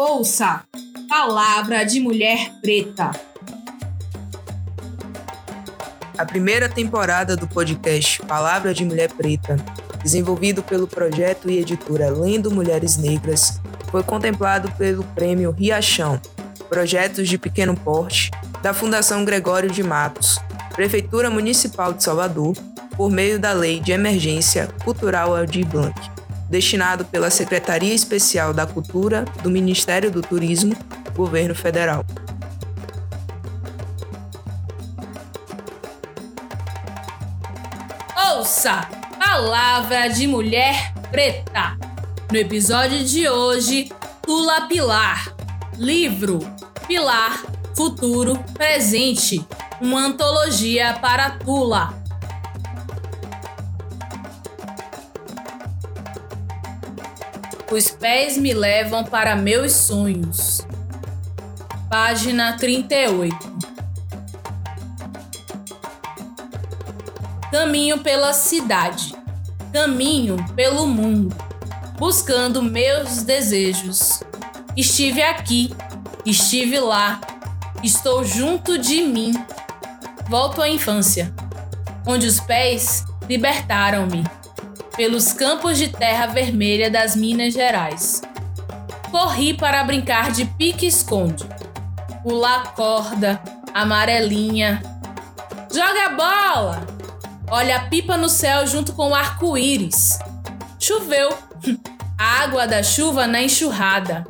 Ouça 0.00 0.62
Palavra 1.08 1.84
de 1.84 1.98
Mulher 1.98 2.52
Preta. 2.62 3.10
A 6.16 6.24
primeira 6.24 6.68
temporada 6.68 7.36
do 7.36 7.48
podcast 7.48 8.22
Palavra 8.22 8.72
de 8.72 8.84
Mulher 8.84 9.12
Preta, 9.12 9.56
desenvolvido 10.00 10.62
pelo 10.62 10.86
projeto 10.86 11.50
e 11.50 11.58
editora 11.58 12.10
Lendo 12.10 12.48
Mulheres 12.48 12.96
Negras, 12.96 13.60
foi 13.90 14.04
contemplado 14.04 14.70
pelo 14.78 15.02
Prêmio 15.02 15.50
Riachão, 15.50 16.22
Projetos 16.68 17.28
de 17.28 17.36
Pequeno 17.36 17.76
Porte, 17.76 18.30
da 18.62 18.72
Fundação 18.72 19.24
Gregório 19.24 19.68
de 19.68 19.82
Matos, 19.82 20.38
Prefeitura 20.76 21.28
Municipal 21.28 21.92
de 21.92 22.04
Salvador, 22.04 22.56
por 22.96 23.10
meio 23.10 23.36
da 23.40 23.52
Lei 23.52 23.80
de 23.80 23.90
Emergência 23.90 24.68
Cultural 24.84 25.34
Aldir 25.34 25.66
Blanc 25.66 26.17
destinado 26.48 27.04
pela 27.04 27.30
Secretaria 27.30 27.94
Especial 27.94 28.54
da 28.54 28.66
Cultura 28.66 29.24
do 29.42 29.50
Ministério 29.50 30.10
do 30.10 30.22
Turismo, 30.22 30.74
Governo 31.14 31.54
Federal. 31.54 32.04
Ouça 38.36 38.88
Palavra 39.18 40.08
de 40.08 40.26
Mulher 40.26 40.92
Preta. 41.10 41.76
No 42.30 42.38
episódio 42.38 43.04
de 43.04 43.28
hoje, 43.28 43.90
Tula 44.22 44.62
Pilar. 44.68 45.34
Livro 45.76 46.38
Pilar, 46.86 47.42
Futuro, 47.76 48.38
Presente. 48.54 49.46
Uma 49.80 50.06
antologia 50.06 50.98
para 51.00 51.30
Tula 51.30 51.97
Os 57.70 57.90
pés 57.90 58.38
me 58.38 58.54
levam 58.54 59.04
para 59.04 59.36
meus 59.36 59.72
sonhos. 59.72 60.66
Página 61.90 62.56
38. 62.56 63.36
Caminho 67.52 67.98
pela 67.98 68.32
cidade. 68.32 69.14
Caminho 69.70 70.36
pelo 70.56 70.86
mundo. 70.86 71.36
Buscando 71.98 72.62
meus 72.62 73.22
desejos. 73.22 74.22
Estive 74.74 75.22
aqui. 75.22 75.70
Estive 76.24 76.80
lá. 76.80 77.20
Estou 77.82 78.24
junto 78.24 78.78
de 78.78 79.02
mim. 79.02 79.34
Volto 80.26 80.62
à 80.62 80.68
infância, 80.70 81.34
onde 82.06 82.26
os 82.26 82.40
pés 82.40 83.04
libertaram-me 83.28 84.24
pelos 84.98 85.32
campos 85.32 85.78
de 85.78 85.86
terra 85.86 86.26
vermelha 86.26 86.90
das 86.90 87.14
Minas 87.14 87.54
Gerais. 87.54 88.20
Corri 89.12 89.54
para 89.54 89.84
brincar 89.84 90.32
de 90.32 90.44
pique-esconde, 90.44 91.46
pular 92.24 92.74
corda, 92.74 93.40
amarelinha. 93.72 94.82
Joga 95.72 96.06
a 96.06 96.10
bola! 96.10 96.86
Olha 97.48 97.76
a 97.76 97.80
pipa 97.86 98.16
no 98.16 98.28
céu 98.28 98.66
junto 98.66 98.92
com 98.92 99.10
o 99.10 99.14
arco-íris. 99.14 100.18
Choveu. 100.80 101.30
A 102.18 102.42
água 102.42 102.66
da 102.66 102.82
chuva 102.82 103.28
na 103.28 103.40
enxurrada. 103.40 104.26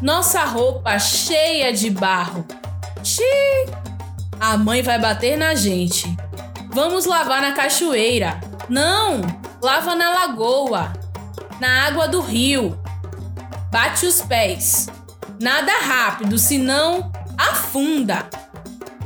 Nossa 0.00 0.42
roupa 0.44 0.98
cheia 0.98 1.70
de 1.70 1.90
barro. 1.90 2.46
Xiii! 3.04 3.68
A 4.40 4.56
mãe 4.56 4.80
vai 4.80 4.98
bater 4.98 5.36
na 5.36 5.54
gente. 5.54 6.06
Vamos 6.70 7.04
lavar 7.04 7.42
na 7.42 7.52
cachoeira. 7.52 8.40
Não! 8.70 9.20
Lava 9.62 9.94
na 9.94 10.10
lagoa, 10.10 10.92
na 11.60 11.86
água 11.86 12.08
do 12.08 12.20
rio. 12.20 12.78
Bate 13.70 14.06
os 14.06 14.20
pés. 14.22 14.88
Nada 15.40 15.72
rápido, 15.80 16.38
senão 16.38 17.12
afunda. 17.36 18.28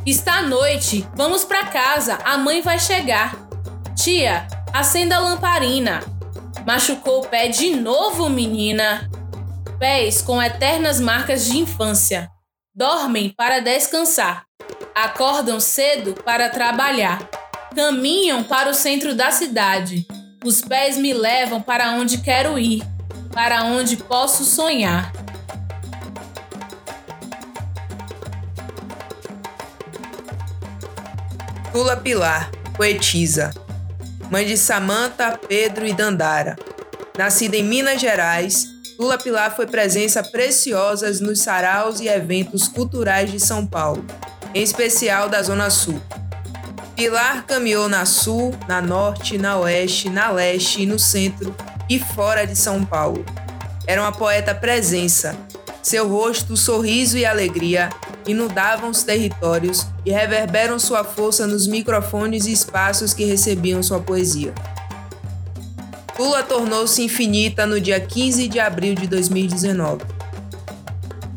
Está 0.06 0.38
à 0.38 0.42
noite, 0.42 1.06
vamos 1.14 1.44
para 1.44 1.66
casa, 1.66 2.18
a 2.24 2.38
mãe 2.38 2.62
vai 2.62 2.78
chegar. 2.78 3.36
Tia, 3.94 4.46
acenda 4.72 5.16
a 5.16 5.20
lamparina. 5.20 6.00
Machucou 6.66 7.20
o 7.20 7.26
pé 7.26 7.48
de 7.48 7.76
novo, 7.76 8.28
menina. 8.28 9.10
Pés 9.78 10.22
com 10.22 10.42
eternas 10.42 11.00
marcas 11.00 11.44
de 11.44 11.58
infância. 11.58 12.30
Dormem 12.74 13.30
para 13.30 13.60
descansar. 13.60 14.44
Acordam 14.94 15.58
cedo 15.58 16.14
para 16.24 16.48
trabalhar. 16.48 17.28
Caminham 17.74 18.42
para 18.42 18.70
o 18.70 18.74
centro 18.74 19.14
da 19.14 19.30
cidade. 19.30 20.06
Os 20.42 20.62
pés 20.62 20.96
me 20.96 21.12
levam 21.12 21.60
para 21.60 21.92
onde 21.92 22.16
quero 22.16 22.58
ir, 22.58 22.82
para 23.30 23.62
onde 23.64 23.98
posso 23.98 24.42
sonhar. 24.42 25.12
Tula 31.70 31.94
Pilar, 31.98 32.50
poetisa. 32.74 33.52
Mãe 34.30 34.46
de 34.46 34.56
Samanta, 34.56 35.38
Pedro 35.46 35.86
e 35.86 35.92
Dandara. 35.92 36.56
Nascida 37.18 37.58
em 37.58 37.62
Minas 37.62 38.00
Gerais, 38.00 38.66
Tula 38.96 39.18
Pilar 39.18 39.54
foi 39.54 39.66
presença 39.66 40.22
preciosa 40.22 41.12
nos 41.22 41.40
saraus 41.42 42.00
e 42.00 42.08
eventos 42.08 42.66
culturais 42.66 43.30
de 43.30 43.38
São 43.38 43.66
Paulo, 43.66 44.06
em 44.54 44.62
especial 44.62 45.28
da 45.28 45.42
Zona 45.42 45.68
Sul. 45.68 46.00
Pilar 47.00 47.46
caminhou 47.46 47.88
na 47.88 48.04
sul, 48.04 48.54
na 48.68 48.82
norte, 48.82 49.38
na 49.38 49.56
oeste, 49.56 50.10
na 50.10 50.30
leste 50.30 50.82
e 50.82 50.86
no 50.86 50.98
centro 50.98 51.56
e 51.88 51.98
fora 51.98 52.46
de 52.46 52.54
São 52.54 52.84
Paulo. 52.84 53.24
Era 53.86 54.02
uma 54.02 54.12
poeta 54.12 54.54
presença. 54.54 55.34
Seu 55.82 56.06
rosto, 56.06 56.58
sorriso 56.58 57.16
e 57.16 57.24
alegria 57.24 57.88
inundavam 58.26 58.90
os 58.90 59.02
territórios 59.02 59.86
e 60.04 60.10
reverberam 60.10 60.78
sua 60.78 61.02
força 61.02 61.46
nos 61.46 61.66
microfones 61.66 62.44
e 62.44 62.52
espaços 62.52 63.14
que 63.14 63.24
recebiam 63.24 63.82
sua 63.82 64.00
poesia. 64.00 64.52
Lula 66.18 66.42
tornou-se 66.42 67.02
infinita 67.02 67.64
no 67.64 67.80
dia 67.80 67.98
15 67.98 68.46
de 68.46 68.60
abril 68.60 68.94
de 68.94 69.06
2019, 69.06 70.04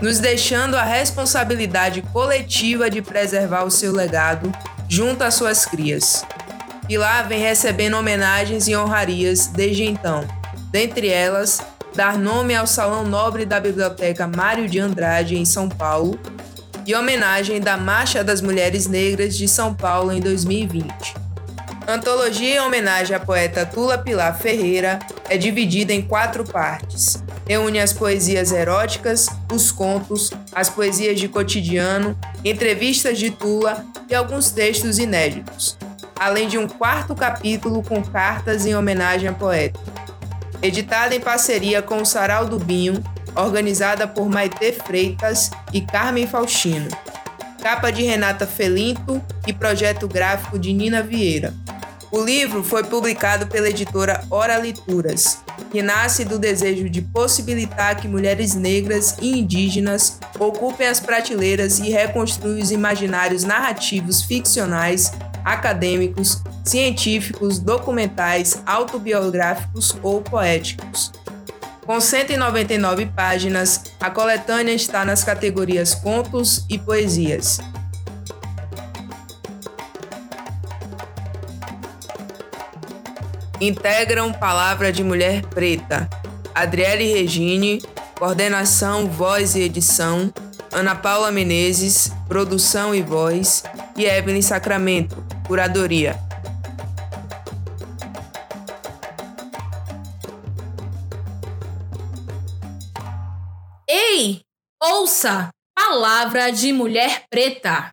nos 0.02 0.20
deixando 0.20 0.76
a 0.76 0.84
responsabilidade 0.84 2.02
coletiva 2.12 2.90
de 2.90 3.02
preservar 3.02 3.64
o 3.64 3.72
seu 3.72 3.94
legado 3.94 4.52
junto 4.88 5.24
às 5.24 5.34
suas 5.34 5.66
crias. 5.66 6.26
Pilar 6.88 7.28
vem 7.28 7.40
recebendo 7.40 7.98
homenagens 7.98 8.68
e 8.68 8.76
honrarias 8.76 9.48
desde 9.48 9.84
então, 9.84 10.28
dentre 10.72 11.08
elas, 11.08 11.62
dar 11.96 12.18
nome 12.18 12.56
ao 12.56 12.68
Salão 12.68 13.06
Nobre 13.06 13.46
da 13.46 13.60
Biblioteca 13.60 14.28
Mário 14.28 14.68
de 14.68 14.80
Andrade, 14.80 15.38
em 15.38 15.46
São 15.46 15.70
Paulo, 15.70 16.20
e 16.86 16.94
homenagem 16.94 17.62
da 17.62 17.78
Marcha 17.78 18.24
das 18.24 18.42
Mulheres 18.42 18.88
Negras 18.88 19.38
de 19.38 19.48
São 19.48 19.74
Paulo 19.74 20.12
em 20.12 20.20
2020. 20.20 21.16
A 21.86 21.94
antologia 21.94 22.56
em 22.56 22.60
homenagem 22.60 23.16
à 23.16 23.20
poeta 23.20 23.66
Tula 23.66 23.98
Pilar 23.98 24.38
Ferreira 24.38 25.00
é 25.30 25.38
dividida 25.38 25.94
em 25.94 26.02
quatro 26.02 26.44
partes. 26.44 27.22
Reúne 27.48 27.80
as 27.80 27.92
poesias 27.92 28.52
eróticas, 28.52 29.28
os 29.52 29.72
contos, 29.72 30.32
as 30.54 30.70
poesias 30.70 31.20
de 31.20 31.28
cotidiano, 31.28 32.18
entrevistas 32.44 33.18
de 33.18 33.32
Tula 33.32 33.86
e 34.10 34.16
alguns 34.16 34.52
textos 34.52 35.00
inéditos, 35.00 35.78
além 36.20 36.48
de 36.48 36.58
um 36.58 36.68
quarto 36.68 37.16
capítulo 37.16 37.82
com 37.84 38.04
cartas 38.04 38.66
em 38.66 38.76
homenagem 38.76 39.30
à 39.30 39.34
poeta. 39.34 39.80
Editada 40.62 41.16
em 41.16 41.20
parceria 41.20 41.82
com 41.82 42.02
o 42.02 42.06
Sarau 42.06 42.46
do 42.46 42.60
Binho, 42.60 43.04
organizada 43.36 44.08
por 44.08 44.30
Maite 44.30 44.72
Freitas 44.72 45.52
e 45.74 45.82
Carmen 45.82 46.28
Faustino. 46.28 46.88
Capa 47.62 47.92
de 47.92 48.04
Renata 48.04 48.46
Felinto 48.46 49.22
e 49.48 49.54
projeto 49.54 50.08
gráfico 50.08 50.60
de 50.60 50.74
Nina 50.74 51.02
Vieira. 51.02 51.54
O 52.14 52.22
livro 52.24 52.64
foi 52.64 52.84
publicado 52.84 53.48
pela 53.48 53.68
editora 53.68 54.24
Hora 54.30 54.60
Lituras, 54.60 55.40
que 55.72 55.82
nasce 55.82 56.24
do 56.24 56.38
desejo 56.38 56.88
de 56.88 57.02
possibilitar 57.02 58.00
que 58.00 58.08
mulheres 58.08 58.54
negras 58.54 59.18
e 59.20 59.40
indígenas 59.40 60.20
ocupem 60.38 60.86
as 60.86 61.00
prateleiras 61.00 61.80
e 61.80 61.90
reconstruam 61.90 62.60
os 62.60 62.70
imaginários 62.70 63.44
narrativos 63.44 64.22
ficcionais, 64.22 65.12
acadêmicos, 65.44 66.44
científicos, 66.64 67.58
documentais, 67.58 68.62
autobiográficos 68.64 69.98
ou 70.04 70.22
poéticos. 70.22 71.12
Com 71.84 72.00
199 72.00 73.08
páginas, 73.08 73.86
a 74.00 74.12
coletânea 74.12 74.76
está 74.76 75.04
nas 75.04 75.24
categorias 75.24 75.96
contos 75.96 76.64
e 76.70 76.78
poesias. 76.78 77.60
Integram 83.68 84.34
Palavra 84.34 84.92
de 84.92 85.06
Mulher 85.06 85.42
Preta, 85.44 86.10
Adriele 86.54 87.14
Regine, 87.14 87.82
coordenação, 88.20 89.08
voz 89.08 89.56
e 89.56 89.62
edição, 89.62 90.34
Ana 90.70 90.96
Paula 90.96 91.32
Menezes, 91.32 92.12
produção 92.28 92.94
e 92.94 93.02
voz, 93.02 93.64
e 93.96 94.04
Evelyn 94.04 94.42
Sacramento, 94.42 95.24
curadoria. 95.48 96.20
Ei! 103.88 104.42
Ouça 104.84 105.50
Palavra 105.74 106.52
de 106.52 106.74
Mulher 106.74 107.24
Preta. 107.30 107.92